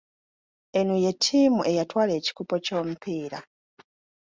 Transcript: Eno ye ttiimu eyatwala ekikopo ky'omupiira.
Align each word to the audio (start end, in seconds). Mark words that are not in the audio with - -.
Eno 0.79 0.95
ye 1.03 1.11
ttiimu 1.15 1.61
eyatwala 1.71 2.11
ekikopo 2.19 2.55
ky'omupiira. 2.65 3.39